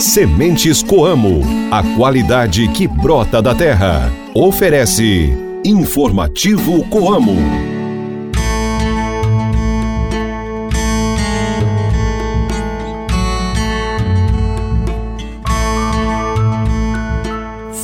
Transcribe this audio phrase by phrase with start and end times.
[0.00, 1.40] Sementes Coamo,
[1.70, 4.10] a qualidade que brota da terra.
[4.34, 5.30] Oferece
[5.64, 7.36] Informativo Coamo.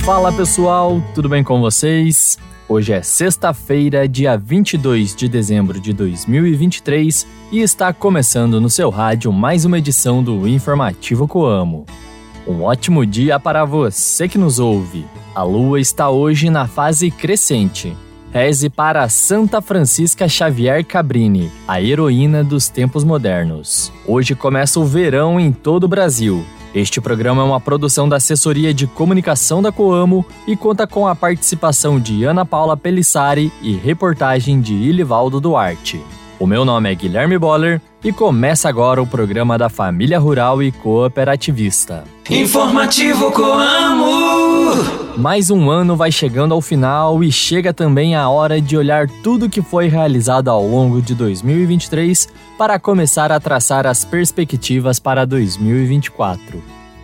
[0.04, 2.38] Fala pessoal, tudo bem com vocês?
[2.68, 9.32] Hoje é sexta-feira, dia 22 de dezembro de 2023 e está começando no seu rádio
[9.32, 11.86] mais uma edição do Informativo Coamo.
[12.46, 15.06] Um ótimo dia para você que nos ouve.
[15.34, 17.96] A lua está hoje na fase crescente.
[18.30, 23.90] Reze para Santa Francisca Xavier Cabrini, a heroína dos tempos modernos.
[24.06, 28.74] Hoje começa o verão em todo o Brasil este programa é uma produção da Assessoria
[28.74, 34.60] de Comunicação da Coamo e conta com a participação de Ana Paula Pelissari e reportagem
[34.60, 36.00] de Ilivaldo Duarte.
[36.38, 40.70] O meu nome é Guilherme Boller e começa agora o programa da Família Rural e
[40.70, 42.04] Cooperativista.
[42.30, 44.27] Informativo Coamo!
[45.16, 49.48] Mais um ano vai chegando ao final e chega também a hora de olhar tudo
[49.48, 56.62] que foi realizado ao longo de 2023 para começar a traçar as perspectivas para 2024.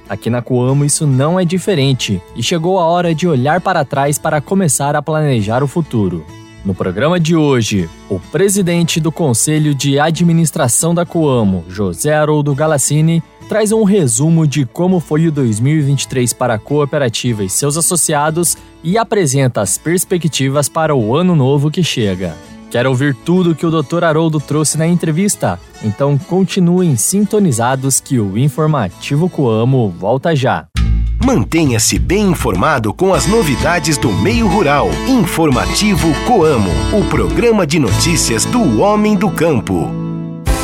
[0.09, 4.19] Aqui na Coamo isso não é diferente e chegou a hora de olhar para trás
[4.19, 6.25] para começar a planejar o futuro.
[6.65, 13.23] No programa de hoje, o presidente do Conselho de Administração da Coamo, José Haroldo Galassini,
[13.45, 18.99] traz um resumo de como foi o 2023 para a cooperativa e seus associados e
[18.99, 22.35] apresenta as perspectivas para o ano novo que chega.
[22.71, 24.03] Quer ouvir tudo que o Dr.
[24.03, 25.61] Haroldo trouxe na entrevista?
[25.83, 30.67] Então continuem sintonizados que o Informativo Coamo volta já.
[31.25, 34.89] Mantenha-se bem informado com as novidades do meio rural.
[35.09, 40.14] Informativo Coamo, o programa de notícias do homem do campo.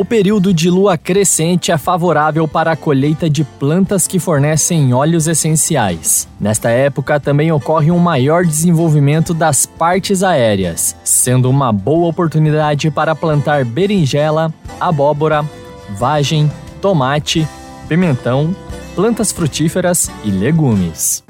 [0.00, 5.28] O período de lua crescente é favorável para a colheita de plantas que fornecem óleos
[5.28, 6.26] essenciais.
[6.40, 13.14] Nesta época também ocorre um maior desenvolvimento das partes aéreas, sendo uma boa oportunidade para
[13.14, 14.50] plantar berinjela,
[14.80, 15.44] abóbora,
[15.98, 16.50] vagem,
[16.80, 17.46] tomate,
[17.86, 18.56] pimentão,
[18.94, 21.22] plantas frutíferas e legumes.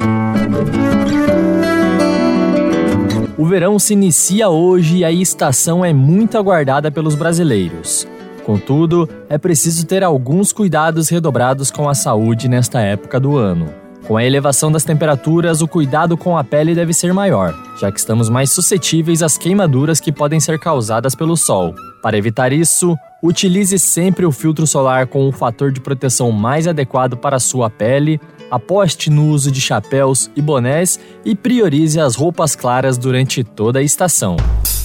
[3.36, 8.06] O verão se inicia hoje e a estação é muito aguardada pelos brasileiros.
[8.50, 13.72] Contudo, é preciso ter alguns cuidados redobrados com a saúde nesta época do ano.
[14.08, 18.00] Com a elevação das temperaturas, o cuidado com a pele deve ser maior, já que
[18.00, 21.72] estamos mais suscetíveis às queimaduras que podem ser causadas pelo sol.
[22.02, 27.16] Para evitar isso, Utilize sempre o filtro solar com o fator de proteção mais adequado
[27.16, 32.56] para a sua pele, aposte no uso de chapéus e bonés e priorize as roupas
[32.56, 34.36] claras durante toda a estação.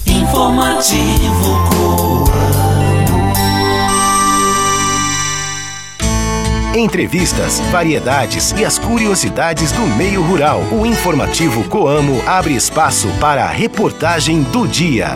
[0.06, 2.15] Informativo
[6.76, 10.60] Entrevistas, variedades e as curiosidades do meio rural.
[10.74, 15.08] O informativo Coamo abre espaço para a reportagem do dia.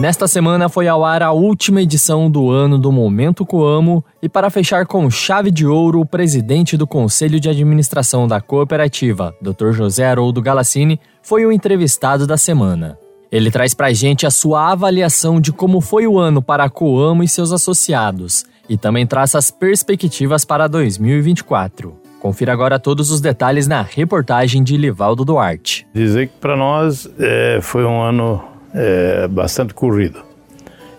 [0.00, 4.48] Nesta semana foi ao ar a última edição do ano do Momento Coamo e para
[4.48, 9.72] fechar com chave de ouro, o presidente do Conselho de Administração da cooperativa, Dr.
[9.72, 12.98] José Haroldo Galassini, foi o entrevistado da semana.
[13.34, 16.70] Ele traz para a gente a sua avaliação de como foi o ano para a
[16.70, 21.96] Coamo e seus associados e também traça as perspectivas para 2024.
[22.20, 25.84] Confira agora todos os detalhes na reportagem de Livaldo Duarte.
[25.92, 28.40] Dizer que para nós é, foi um ano
[28.72, 30.22] é bastante corrido.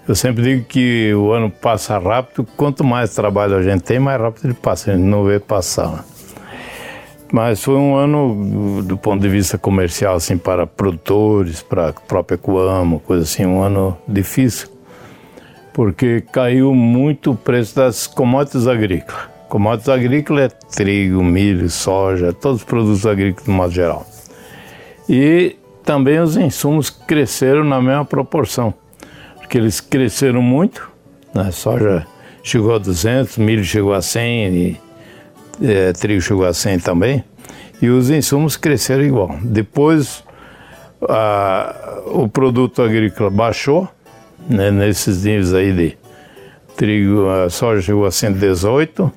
[0.06, 4.20] Eu sempre digo que o ano passa rápido, quanto mais trabalho a gente tem, mais
[4.20, 5.90] rápido ele passa, a gente não vê passar.
[5.90, 6.00] Né?
[7.32, 12.38] Mas foi um ano, do ponto de vista comercial, assim, para produtores, para a própria
[12.38, 14.70] Coamo, coisa assim, um ano difícil,
[15.74, 19.24] porque caiu muito o preço das commodities agrícolas.
[19.50, 24.06] Commodities agrícolas é trigo, milho, soja, todos os produtos agrícolas de modo geral.
[25.10, 28.74] E também os insumos cresceram na mesma proporção,
[29.38, 30.90] porque eles cresceram muito,
[31.34, 31.52] né?
[31.52, 32.06] soja
[32.44, 34.82] chegou a 200, milho chegou a 100 e
[35.62, 37.24] é, trigo chegou a 100 também,
[37.82, 39.38] e os insumos cresceram igual.
[39.42, 40.24] Depois,
[41.08, 43.88] a, o produto agrícola baixou,
[44.50, 45.98] né, nesses níveis aí de
[46.76, 49.12] trigo, a soja chegou a 118,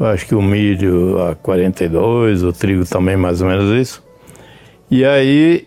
[0.00, 4.02] acho que o milho a 42, o trigo também mais ou menos isso.
[4.90, 5.66] E aí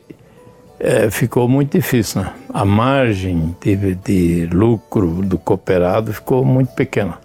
[0.79, 2.33] é, ficou muito difícil, né?
[2.53, 7.17] A margem de, de lucro do cooperado ficou muito pequena.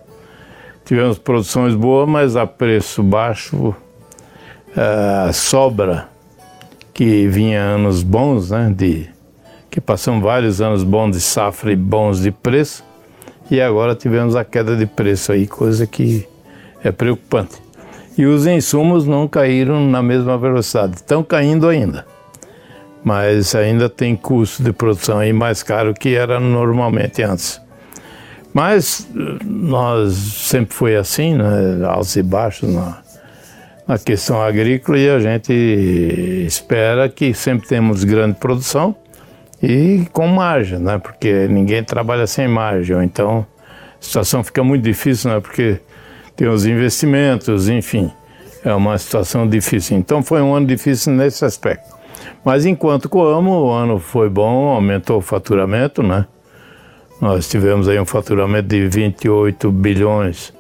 [0.85, 3.75] Tivemos produções boas, mas a preço baixo,
[4.77, 6.09] a sobra
[6.93, 8.73] que vinha anos bons, né?
[8.75, 9.09] De,
[9.71, 12.85] que passamos vários anos bons de safra e bons de preço,
[13.51, 16.29] e agora tivemos a queda de preço aí, coisa que
[16.83, 17.57] é preocupante.
[18.17, 22.07] E os insumos não caíram na mesma velocidade, estão caindo ainda
[23.05, 27.61] mas ainda tem custo de produção aí mais caro que era normalmente antes.
[28.55, 29.09] Mas
[29.45, 32.99] nós sempre foi assim, né, altos e baixos na,
[33.85, 35.53] na questão agrícola e a gente
[36.47, 38.95] espera que sempre temos grande produção
[39.61, 43.45] e com margem, né, porque ninguém trabalha sem margem, então
[44.01, 45.81] a situação fica muito difícil, né, porque
[46.37, 48.09] tem os investimentos, enfim,
[48.65, 49.97] é uma situação difícil.
[49.97, 51.93] Então foi um ano difícil nesse aspecto.
[52.45, 56.27] Mas enquanto Coamo, o ano foi bom, aumentou o faturamento, né?
[57.21, 60.53] Nós tivemos aí um faturamento de 28 bilhões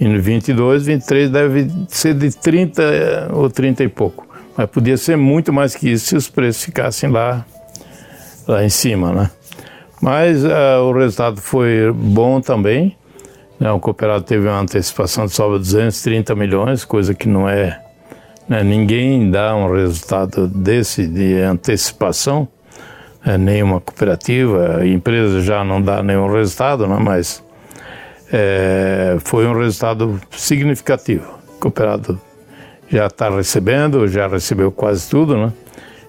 [0.00, 4.26] em 22, 23 deve ser de 30 eh, ou 30 e pouco.
[4.56, 7.46] Mas podia ser muito mais que isso se os preços ficassem lá,
[8.48, 9.30] lá em cima, né?
[10.00, 12.96] Mas uh, o resultado foi bom também.
[13.60, 13.70] Né?
[13.70, 17.80] O cooperado teve uma antecipação de sobra de 230 milhões, coisa que não é
[18.48, 18.62] né?
[18.62, 22.48] Ninguém dá um resultado desse de antecipação,
[23.38, 26.98] nenhuma cooperativa, empresa já não dá nenhum resultado, né?
[27.00, 27.42] mas
[28.32, 31.26] é, foi um resultado significativo.
[31.56, 32.20] O cooperado
[32.88, 35.52] já está recebendo, já recebeu quase tudo, né?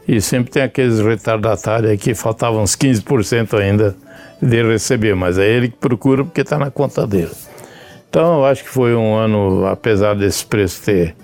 [0.08, 3.96] E sempre tem aqueles retardatários que faltavam uns 15% ainda
[4.42, 7.32] de receber, mas é ele que procura porque está na conta dele.
[8.10, 11.16] Então, eu acho que foi um ano, apesar desse preço ter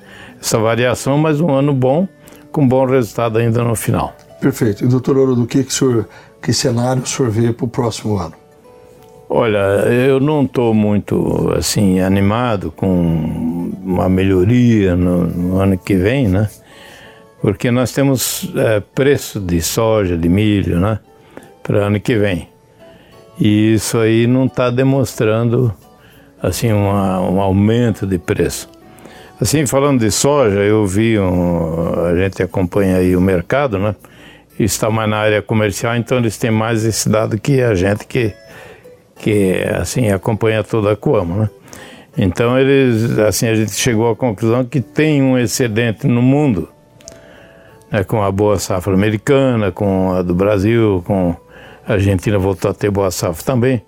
[0.41, 2.07] essa variação, mas um ano bom,
[2.51, 4.15] com bom resultado ainda no final.
[4.39, 4.85] Perfeito.
[4.85, 6.07] E doutor Ouro, do que, que, senhor,
[6.41, 8.33] que cenário o senhor vê para o próximo ano?
[9.31, 9.57] Olha,
[9.87, 16.49] eu não estou muito assim animado com uma melhoria no, no, ano que vem, né?
[17.39, 20.99] Porque nós temos é, preço de soja, de milho, né?
[21.61, 22.49] Para ano que vem.
[23.39, 25.71] E isso aí não está demonstrando
[26.41, 28.67] assim uma, um aumento de preço.
[29.39, 33.95] Assim, falando de soja, eu vi, um, a gente acompanha aí o mercado, né?
[34.59, 38.33] Está mais na área comercial, então eles têm mais esse dado que a gente que,
[39.15, 41.49] que assim, acompanha toda a Coamo, né?
[42.17, 46.67] Então eles, assim, a gente chegou à conclusão que tem um excedente no mundo,
[47.89, 51.33] né, com a boa safra americana, com a do Brasil, com
[51.87, 53.81] a Argentina voltou a ter boa safra também.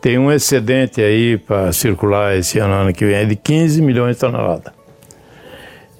[0.00, 4.20] Tem um excedente aí para circular esse ano, ano que vem de 15 milhões de
[4.20, 4.72] toneladas.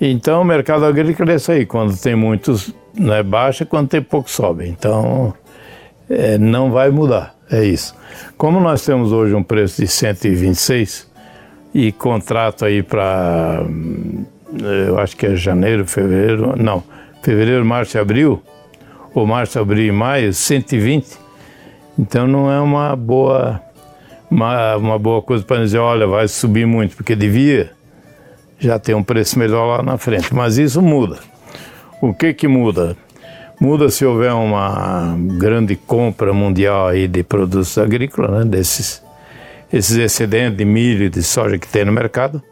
[0.00, 4.30] Então o mercado agrícola é isso aí, quando tem muitos né, baixa, quando tem pouco
[4.30, 4.68] sobe.
[4.68, 5.34] Então
[6.08, 7.94] é, não vai mudar, é isso.
[8.36, 11.08] Como nós temos hoje um preço de 126
[11.74, 13.62] e contrato aí para,
[14.86, 16.82] eu acho que é janeiro, fevereiro, não,
[17.22, 18.42] fevereiro, março e abril,
[19.14, 21.18] ou março, abril e maio, 120.
[21.99, 23.61] Então não é uma boa,
[24.30, 27.76] uma, uma boa coisa para dizer, olha, vai subir muito, porque devia
[28.58, 30.34] já tem um preço melhor lá na frente.
[30.34, 31.18] Mas isso muda.
[32.00, 32.97] O que que muda?
[33.61, 39.02] Muda se houver uma grande compra mundial aí de produtos agrícolas, né, desses
[39.73, 42.43] esses excedentes de milho e de soja que tem no mercado.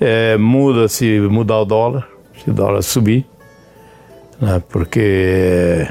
[0.00, 2.06] É, muda se mudar o dólar,
[2.42, 3.26] se o dólar subir,
[4.40, 5.88] né, porque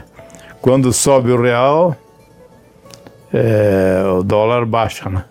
[0.61, 1.95] quando sobe o real,
[3.33, 5.25] é, o dólar baixa, né?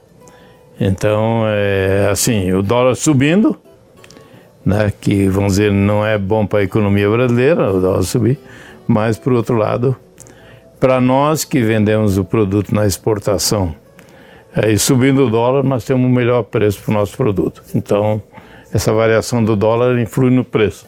[0.81, 3.59] Então, é, assim, o dólar subindo,
[4.69, 8.39] né, que vamos dizer não é bom para a economia brasileira, o dólar subir,
[8.87, 9.97] mas por outro lado,
[10.79, 13.75] para nós que vendemos o produto na exportação,
[14.55, 17.63] é, e subindo o dólar, nós temos um melhor preço para o nosso produto.
[17.75, 18.21] Então,
[18.71, 20.87] essa variação do dólar influi no preço.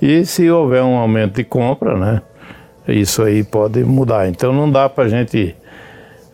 [0.00, 2.22] E se houver um aumento de compra, né,
[2.88, 4.28] isso aí pode mudar.
[4.28, 5.54] Então, não dá para a gente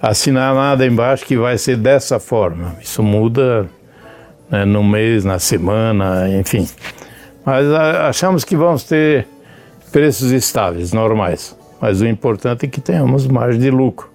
[0.01, 2.77] assinar nada embaixo que vai ser dessa forma.
[2.81, 3.69] Isso muda
[4.51, 6.69] né, no mês, na semana, enfim.
[7.45, 9.27] Mas achamos que vamos ter
[9.91, 11.57] preços estáveis, normais.
[11.81, 14.09] Mas o importante é que tenhamos margem de lucro.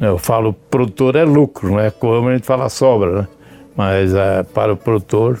[0.00, 3.28] Eu falo produtor é lucro, não é como a gente fala sobra, né?
[3.76, 5.40] Mas é, para o produtor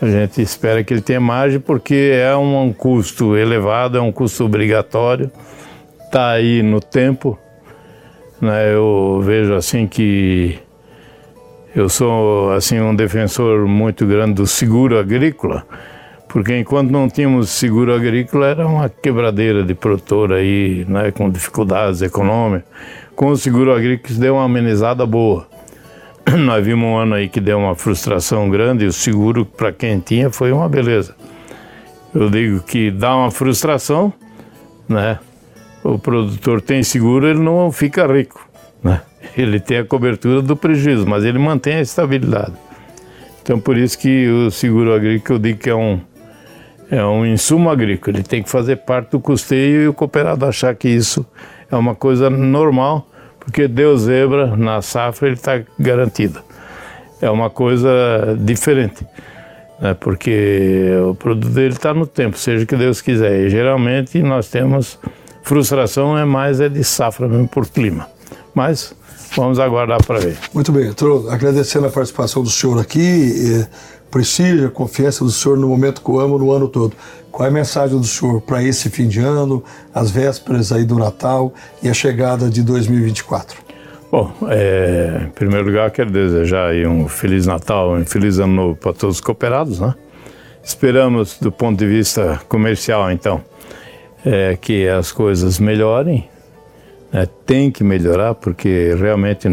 [0.00, 4.10] a gente espera que ele tenha margem porque é um, um custo elevado, é um
[4.10, 5.30] custo obrigatório
[6.12, 7.38] está aí no tempo.
[8.38, 8.74] Né?
[8.74, 10.58] Eu vejo assim que
[11.74, 15.66] eu sou assim um defensor muito grande do seguro agrícola,
[16.28, 22.02] porque enquanto não tínhamos seguro agrícola era uma quebradeira de produtor aí, né, com dificuldades
[22.02, 22.68] econômicas.
[23.16, 25.46] Com o seguro agrícola deu uma amenizada boa.
[26.38, 29.98] Nós vimos um ano aí que deu uma frustração grande e o seguro para quem
[29.98, 31.14] tinha foi uma beleza.
[32.14, 34.12] Eu digo que dá uma frustração,
[34.86, 35.18] né?
[35.82, 38.46] O produtor tem seguro, ele não fica rico,
[38.82, 39.00] né?
[39.36, 42.52] Ele tem a cobertura do prejuízo, mas ele mantém a estabilidade.
[43.42, 46.00] Então por isso que o seguro agrícola eu digo que é um
[46.90, 50.74] é um insumo agrícola, ele tem que fazer parte do custeio e o cooperado achar
[50.74, 51.24] que isso
[51.70, 53.08] é uma coisa normal,
[53.40, 56.42] porque Deus zebra na safra ele está garantido.
[57.22, 59.06] É uma coisa diferente
[59.82, 63.40] né, porque o produto dele está no tempo, seja o que Deus quiser.
[63.40, 64.98] E geralmente nós temos
[65.42, 68.06] frustração é mais é de safra mesmo por clima.
[68.54, 68.94] Mas
[69.36, 70.38] vamos aguardar para ver.
[70.52, 73.66] Muito bem, estou agradecendo a participação do senhor aqui,
[74.10, 76.94] prestígio, a confiança do senhor no momento que eu amo no ano todo.
[77.30, 80.98] Qual é a mensagem do senhor para esse fim de ano, as vésperas aí do
[80.98, 83.58] Natal e a chegada de 2024?
[84.10, 88.76] Bom, é, em primeiro lugar, quero desejar aí um Feliz Natal, um Feliz Ano Novo
[88.76, 89.94] para todos os cooperados, né?
[90.62, 93.40] Esperamos, do ponto de vista comercial, então,
[94.24, 96.28] é, que as coisas melhorem.
[97.12, 97.28] Né?
[97.44, 99.46] Tem que melhorar, porque realmente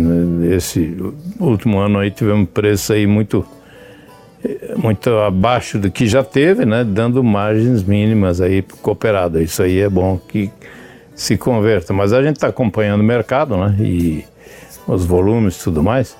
[0.49, 0.95] esse
[1.39, 3.45] último ano aí tivemos preço aí muito,
[4.77, 6.83] muito abaixo do que já teve, né?
[6.83, 9.41] Dando margens mínimas aí para o cooperado.
[9.41, 10.49] Isso aí é bom que
[11.13, 11.91] se converta.
[11.91, 13.75] Mas a gente está acompanhando o mercado, né?
[13.79, 14.23] E
[14.87, 16.15] os volumes e tudo mais.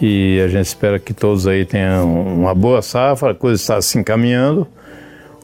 [0.00, 3.98] E a gente espera que todos aí tenham uma boa safra, a coisa está se
[3.98, 4.66] encaminhando.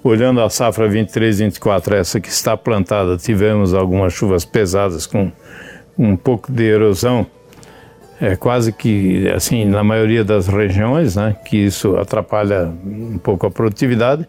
[0.02, 5.32] Olhando a safra 23, 24, essa que está plantada, tivemos algumas chuvas pesadas com
[5.98, 7.26] um pouco de erosão,
[8.20, 13.50] é quase que assim na maioria das regiões, né, que isso atrapalha um pouco a
[13.50, 14.26] produtividade.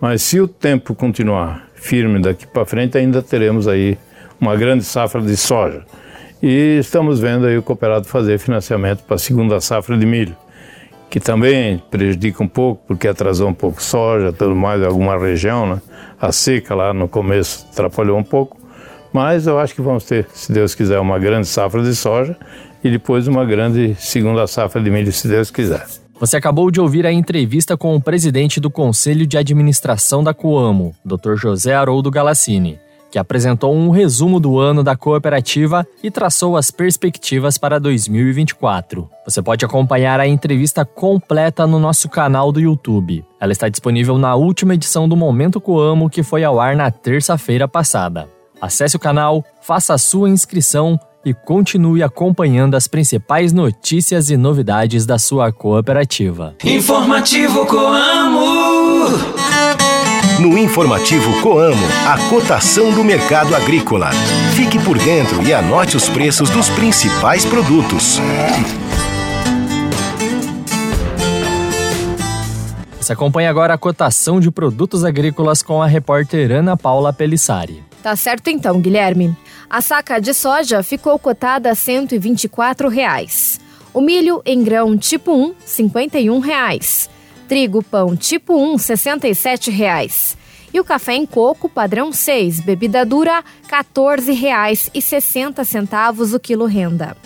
[0.00, 3.98] Mas se o tempo continuar firme daqui para frente, ainda teremos aí
[4.40, 5.84] uma grande safra de soja.
[6.42, 10.36] E estamos vendo aí o cooperado fazer financiamento para a segunda safra de milho,
[11.08, 15.80] que também prejudica um pouco, porque atrasou um pouco soja, tudo mais, alguma região, né?
[16.20, 18.56] A seca lá no começo atrapalhou um pouco,
[19.12, 22.36] mas eu acho que vamos ter, se Deus quiser, uma grande safra de soja
[22.82, 25.84] e depois uma grande segunda safra de milho, se Deus quiser.
[26.18, 30.94] Você acabou de ouvir a entrevista com o presidente do Conselho de Administração da Coamo,
[31.04, 31.34] Dr.
[31.36, 32.78] José Haroldo Galassini
[33.10, 39.08] que apresentou um resumo do ano da cooperativa e traçou as perspectivas para 2024.
[39.24, 43.24] Você pode acompanhar a entrevista completa no nosso canal do YouTube.
[43.40, 47.66] Ela está disponível na última edição do Momento Coamo, que foi ao ar na terça-feira
[47.66, 48.28] passada.
[48.60, 55.04] Acesse o canal, faça a sua inscrição e continue acompanhando as principais notícias e novidades
[55.04, 56.54] da sua cooperativa.
[56.64, 59.08] Informativo Coamo.
[60.40, 64.10] No informativo Coamo, a cotação do mercado agrícola.
[64.54, 68.20] Fique por dentro e anote os preços dos principais produtos.
[73.00, 77.82] Você acompanha agora a cotação de produtos agrícolas com a repórter Ana Paula Pelissari.
[78.02, 79.34] Tá certo então, Guilherme.
[79.70, 83.58] A saca de soja ficou cotada a 124 reais.
[83.94, 87.08] O milho em grão tipo 1, 51 reais.
[87.48, 90.36] Trigo pão tipo 1, 67 reais.
[90.74, 97.16] E o café em coco padrão 6, bebida dura, R$ 14,60 o quilo renda.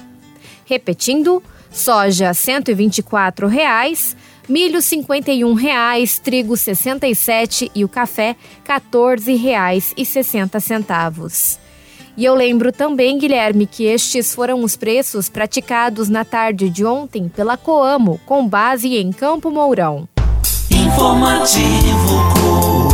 [0.65, 4.15] Repetindo, soja 124 reais,
[4.49, 8.37] milho 51 reais, trigo R$ 67 e o café
[8.69, 11.70] R$ 14,60.
[12.17, 17.29] E eu lembro também, Guilherme, que estes foram os preços praticados na tarde de ontem
[17.29, 20.09] pela Coamo, com base em Campo Mourão.
[20.71, 22.91] Informativo Coamo.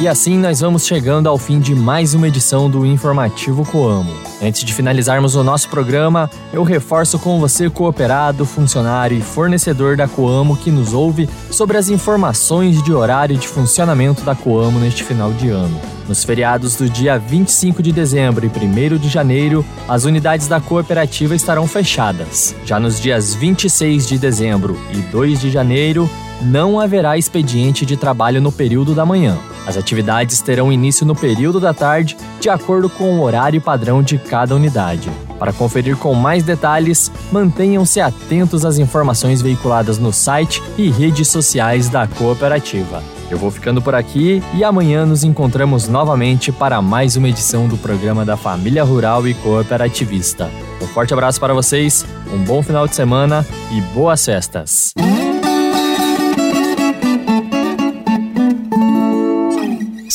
[0.00, 4.27] E assim nós vamos chegando ao fim de mais uma edição do Informativo Coamo.
[4.40, 10.06] Antes de finalizarmos o nosso programa, eu reforço com você, cooperado, funcionário e fornecedor da
[10.06, 15.32] Coamo que nos ouve sobre as informações de horário de funcionamento da Coamo neste final
[15.32, 15.80] de ano.
[16.06, 21.34] Nos feriados do dia 25 de dezembro e 1 de janeiro, as unidades da cooperativa
[21.34, 22.54] estarão fechadas.
[22.64, 26.08] Já nos dias 26 de dezembro e 2 de janeiro,
[26.42, 29.36] não haverá expediente de trabalho no período da manhã.
[29.66, 34.18] As atividades terão início no período da tarde, de acordo com o horário padrão de
[34.18, 35.10] cada unidade.
[35.38, 41.88] Para conferir com mais detalhes, mantenham-se atentos às informações veiculadas no site e redes sociais
[41.88, 43.02] da cooperativa.
[43.30, 47.76] Eu vou ficando por aqui e amanhã nos encontramos novamente para mais uma edição do
[47.76, 50.50] programa da Família Rural e Cooperativista.
[50.80, 54.94] Um forte abraço para vocês, um bom final de semana e boas festas!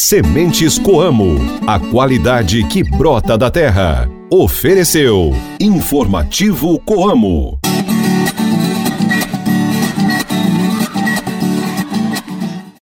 [0.05, 4.09] Sementes Coamo, a qualidade que brota da terra.
[4.29, 5.31] Ofereceu
[5.61, 7.62] Informativo Coamo.